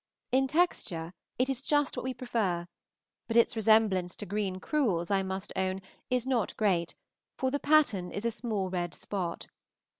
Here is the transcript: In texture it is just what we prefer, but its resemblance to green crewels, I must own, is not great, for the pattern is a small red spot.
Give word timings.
In 0.31 0.47
texture 0.47 1.13
it 1.37 1.47
is 1.47 1.61
just 1.61 1.95
what 1.95 2.03
we 2.03 2.15
prefer, 2.15 2.67
but 3.27 3.37
its 3.37 3.55
resemblance 3.55 4.15
to 4.15 4.25
green 4.25 4.59
crewels, 4.59 5.11
I 5.11 5.21
must 5.21 5.53
own, 5.55 5.79
is 6.09 6.25
not 6.25 6.57
great, 6.57 6.95
for 7.37 7.51
the 7.51 7.59
pattern 7.59 8.11
is 8.11 8.25
a 8.25 8.31
small 8.31 8.71
red 8.71 8.95
spot. 8.95 9.45